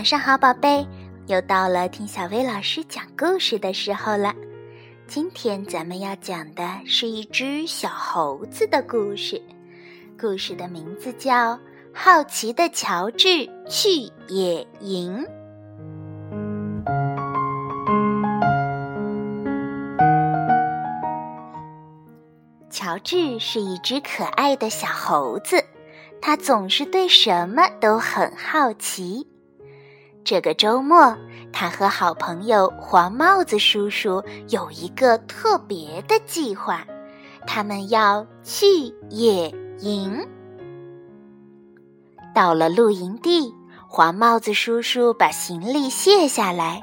[0.00, 0.86] 晚上好，宝贝，
[1.26, 4.34] 又到了听小薇老师讲故事的时候了。
[5.06, 9.38] 今天咱们要讲的是一只小猴子的故事，
[10.18, 11.52] 故事的名字叫
[11.92, 15.22] 《好奇的乔治去野营》。
[22.70, 25.62] 乔治是一只可爱的小猴子，
[26.22, 29.26] 他总是对什么都很好奇。
[30.22, 31.16] 这个周末，
[31.52, 36.84] 他和好朋友黄帽子叔叔有一个特别的计划，
[37.46, 38.66] 他们要去
[39.08, 40.24] 野营。
[42.34, 43.52] 到了露营地，
[43.88, 46.82] 黄帽子叔叔把行李卸下来，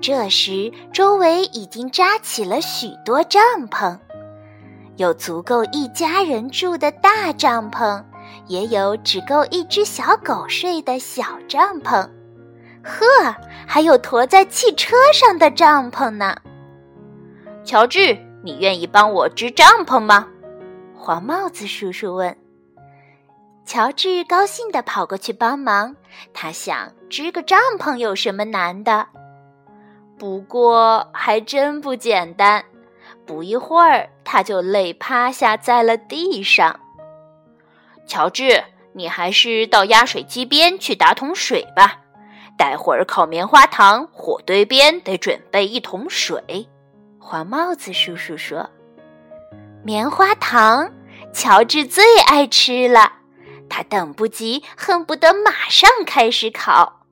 [0.00, 3.98] 这时周围已经扎起了许多帐篷，
[4.96, 8.02] 有足够一家人住的大帐篷，
[8.46, 12.08] 也有只够一只小狗睡的小帐篷。
[12.88, 13.36] 呵，
[13.66, 16.34] 还有驮在汽车上的帐篷呢。
[17.62, 20.26] 乔治，你愿意帮我支帐篷吗？
[20.96, 22.34] 黄帽子叔叔问。
[23.66, 25.94] 乔治高兴地跑过去帮忙。
[26.32, 29.06] 他想，支个帐篷有什么难的？
[30.18, 32.64] 不过还真不简单。
[33.26, 36.80] 不一会儿，他就累趴下在了地上。
[38.06, 38.64] 乔治，
[38.94, 42.00] 你还是到压水机边去打桶水吧。
[42.58, 46.68] 待会儿烤棉花糖，火堆边得准备一桶水。
[47.20, 48.68] 黄帽子叔叔说
[49.84, 50.92] ：“棉花糖，
[51.32, 53.12] 乔治最爱吃了，
[53.70, 57.06] 他等不及，恨不得马上开始烤。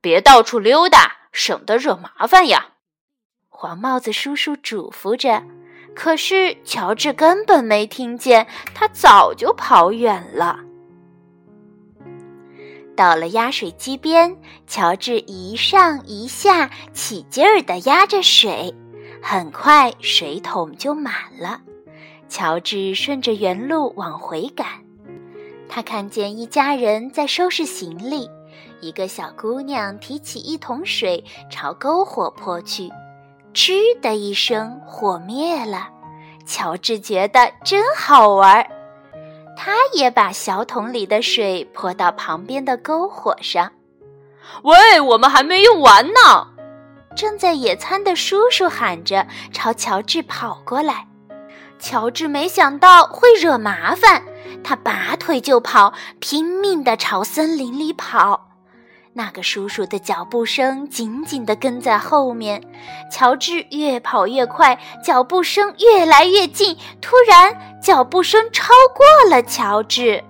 [0.00, 2.74] 别到处溜达，省得惹麻烦呀。”
[3.50, 5.42] 黄帽子叔叔嘱咐着。
[5.96, 10.60] 可是乔治根本没听见，他早就跑远了。
[12.98, 14.36] 到了压水机边，
[14.66, 18.74] 乔治一上一下，起劲儿地压着水，
[19.22, 21.60] 很快水桶就满了。
[22.28, 24.66] 乔治顺着原路往回赶，
[25.68, 28.28] 他看见一家人在收拾行李，
[28.80, 32.90] 一个小姑娘提起一桶水朝篝火泼去，
[33.54, 35.88] 嗤的一声，火灭了。
[36.44, 38.77] 乔治觉得真好玩儿。
[39.60, 43.72] 他也把小桶里的水泼到旁边的篝火上。
[44.62, 46.46] 喂，我们还没用完呢！
[47.16, 51.08] 正在野餐的叔叔喊着，朝乔治跑过来。
[51.80, 54.22] 乔治没想到会惹麻烦，
[54.62, 58.47] 他拔腿就跑，拼命地朝森林里跑。
[59.18, 62.62] 那个叔叔的脚步声紧紧地跟在后面，
[63.10, 66.76] 乔治越跑越快，脚步声越来越近。
[67.00, 70.22] 突然，脚步声超过了乔治。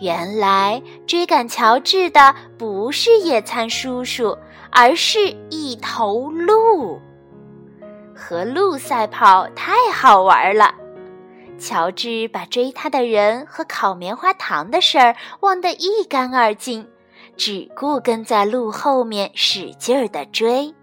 [0.00, 4.36] 原来追赶乔治的不是野餐叔叔，
[4.72, 7.00] 而是一头鹿。
[8.16, 10.74] 和鹿赛跑太好玩了，
[11.56, 16.88] 乔治把追他的人和烤棉花糖的事儿忘得一干二净。
[17.40, 20.74] 只顾跟在鹿后面使劲儿地追，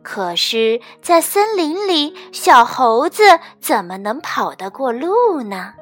[0.00, 3.22] 可是，在森林里，小猴子
[3.60, 5.74] 怎么能跑得过鹿呢？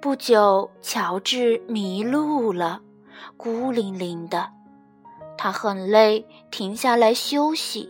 [0.00, 2.80] 不久，乔治迷路了，
[3.36, 4.48] 孤零零的。
[5.38, 7.88] 他很累，停下来休息。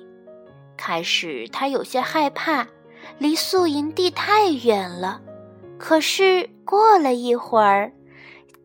[0.77, 2.67] 开始，他有些害怕，
[3.17, 5.23] 离宿营地太远了。
[5.79, 7.91] 可是，过了一会儿。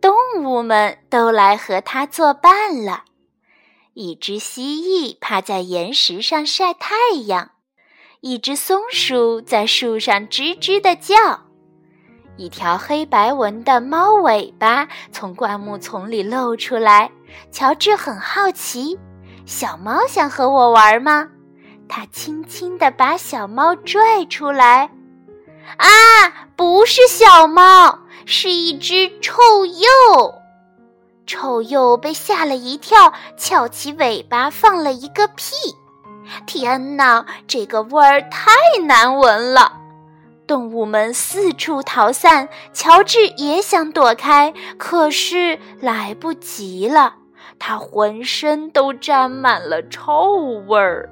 [0.02, 3.04] 动物们都来和它作伴了。
[3.94, 6.96] 一只蜥蜴趴在岩石上晒太
[7.28, 7.52] 阳，
[8.22, 11.42] 一只松鼠在树上吱吱地叫，
[12.38, 17.12] 一条黑白纹的猫尾巴从灌木丛里露出来。
[17.52, 18.98] 乔治很好奇，
[19.46, 21.30] 小猫想和我玩吗？
[21.88, 24.90] 他轻轻地把小猫拽出来。
[25.78, 25.88] 啊，
[26.56, 28.00] 不是小猫。
[28.26, 30.42] 是一只臭鼬，
[31.26, 35.56] 臭鼬被吓了一跳，翘起尾巴放了一个屁。
[36.46, 38.52] 天哪，这个味儿太
[38.86, 39.74] 难闻了！
[40.48, 47.16] 动物们四处逃散，乔治也想躲开，可是来不及了，
[47.58, 50.34] 他浑身都沾满了臭
[50.68, 51.10] 味儿。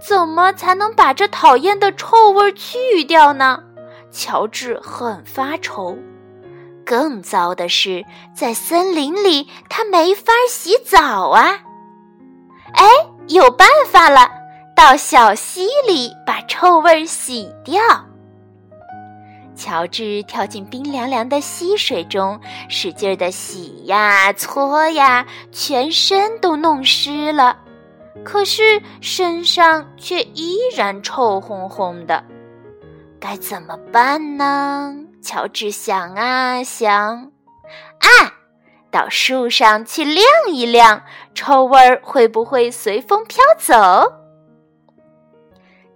[0.00, 3.62] 怎么才能把这讨厌的臭味去掉呢？
[4.10, 5.96] 乔治很发愁，
[6.84, 11.60] 更糟的是，在森林里他没法洗澡啊！
[12.74, 12.86] 哎，
[13.28, 14.30] 有办法了，
[14.74, 17.80] 到小溪里把臭味洗掉。
[19.54, 27.56] 乔治跳进冰凉凉的溪水中，使劲的洗呀搓呀，全身都弄湿了。
[28.24, 32.22] 可是身上却依然臭烘烘的，
[33.20, 34.94] 该怎么办呢？
[35.22, 37.32] 乔治想啊想，
[37.98, 38.08] 啊，
[38.90, 41.02] 到树上去晾一晾，
[41.34, 44.12] 臭味儿会不会随风飘走？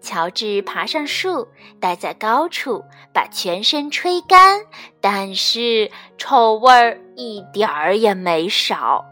[0.00, 1.46] 乔治爬上树，
[1.78, 2.84] 待在高处，
[3.14, 4.62] 把全身吹干，
[5.00, 9.04] 但是臭味儿一点儿也没少。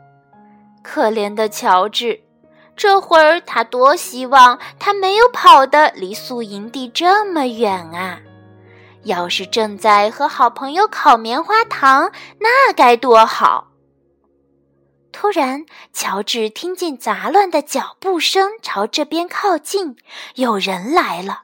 [0.82, 2.20] 可怜的乔治，
[2.80, 8.18] 这会儿他多希望他没有跑得离宿营地这么远啊！
[9.02, 13.66] 要是正在和好朋友烤棉花糖，那该多好！
[15.12, 19.96] 突然，乔治听见杂乱的脚步声朝这边靠近，
[20.36, 21.42] 有人来了。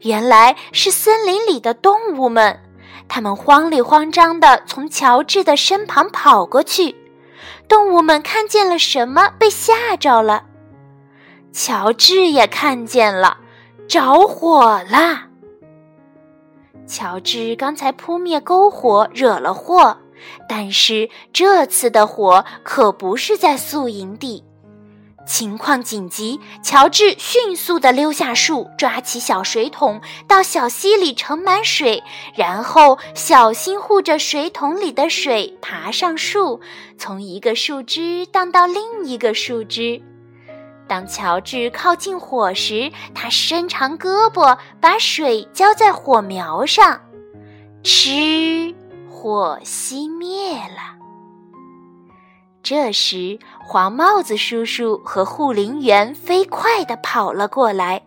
[0.00, 2.60] 原来是森林里的动物们，
[3.06, 6.96] 他们慌里慌张地从乔治的身旁跑过去。
[7.68, 10.44] 动物们看见了什么，被吓着了。
[11.52, 13.38] 乔治也看见了，
[13.88, 15.26] 着火了。
[16.86, 19.98] 乔治刚才扑灭篝火，惹了祸。
[20.48, 24.44] 但是这次的火可不是在宿营地，
[25.28, 26.40] 情况紧急。
[26.62, 32.02] 乔治迅速地溜下树，抓起小水桶，到小溪里盛满水，
[32.34, 36.60] 然后小心护着水桶里的水，爬上树，
[36.96, 40.02] 从一个树枝荡到另一个树枝。
[40.88, 46.98] 当乔治靠近火时，他伸长胳膊，把水浇在火苗上，
[47.84, 48.74] 吃。
[49.10, 50.97] 火熄灭了。
[52.62, 58.02] 这时，黄帽子叔叔和护林员飞快地跑了过来。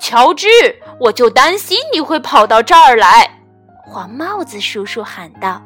[0.00, 0.48] 乔治，
[1.00, 3.40] 我就担心你会跑到这儿来。
[3.82, 5.60] 黄帽子叔叔喊道：“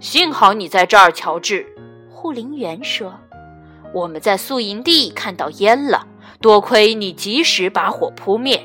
[0.00, 1.66] 幸好你在这儿，乔治。”
[2.10, 3.14] 护林员说
[3.94, 6.06] ：“我们在宿营地看到烟了，
[6.40, 8.60] 多亏你及时把火扑灭。”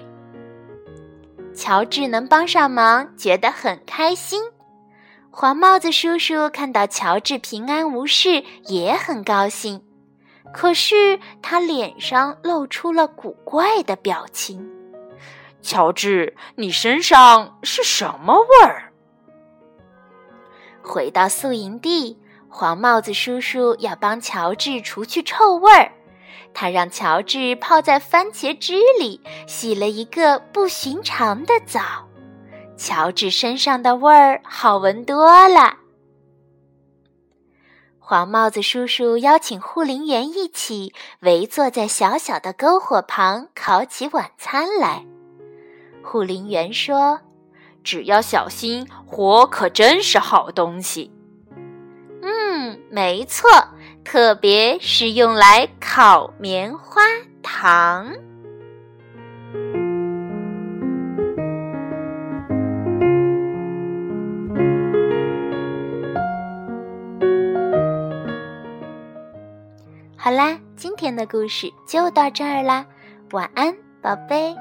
[1.54, 4.42] 乔治能帮上忙，觉得很开心。
[5.38, 9.84] 黄帽子叔叔看到乔治平安无事，也很高兴。
[10.54, 14.66] 可是他脸上露出了古怪的表情。
[15.62, 18.94] 乔治，你身上是什么味儿？
[20.82, 22.18] 回到宿营地，
[22.48, 25.92] 黄帽子叔叔要帮乔治除去臭味儿。
[26.54, 32.08] 他让乔治泡在番茄汁里，洗了一个不寻常的澡。
[32.78, 35.78] 乔治身上的味儿好闻多了。
[38.00, 45.04] 黄帽子叔叔邀请护林员一起围坐在小小的篝火旁，烤起晚餐来。
[46.04, 47.20] 护林员说
[47.84, 51.12] ：“只要小心，火可真是好东西。
[52.22, 53.50] ”“嗯，没错，
[54.04, 57.02] 特别是用来烤棉花
[57.42, 58.14] 糖。”
[70.26, 72.84] 好啦，今天的故事就到这儿啦，
[73.30, 74.56] 晚安，宝贝。